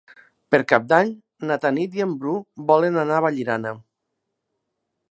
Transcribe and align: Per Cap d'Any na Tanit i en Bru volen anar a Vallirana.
Per 0.53 0.59
Cap 0.71 0.87
d'Any 0.93 1.11
na 1.51 1.57
Tanit 1.65 1.99
i 1.99 2.03
en 2.07 2.17
Bru 2.25 2.35
volen 2.73 2.99
anar 3.05 3.21
a 3.21 3.27
Vallirana. 3.29 3.77